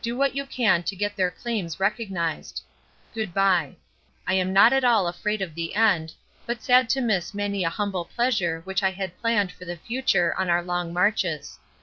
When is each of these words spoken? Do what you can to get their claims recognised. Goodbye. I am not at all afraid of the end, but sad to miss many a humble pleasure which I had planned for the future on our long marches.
Do 0.00 0.16
what 0.16 0.34
you 0.34 0.46
can 0.46 0.84
to 0.84 0.96
get 0.96 1.16
their 1.16 1.30
claims 1.30 1.78
recognised. 1.78 2.62
Goodbye. 3.14 3.76
I 4.26 4.32
am 4.32 4.50
not 4.50 4.72
at 4.72 4.84
all 4.84 5.06
afraid 5.06 5.42
of 5.42 5.54
the 5.54 5.74
end, 5.74 6.14
but 6.46 6.62
sad 6.62 6.88
to 6.88 7.02
miss 7.02 7.34
many 7.34 7.62
a 7.62 7.68
humble 7.68 8.06
pleasure 8.06 8.62
which 8.64 8.82
I 8.82 8.92
had 8.92 9.20
planned 9.20 9.52
for 9.52 9.66
the 9.66 9.76
future 9.76 10.34
on 10.40 10.48
our 10.48 10.62
long 10.62 10.94
marches. 10.94 11.58